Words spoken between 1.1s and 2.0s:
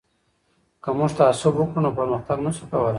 تعصب وکړو نو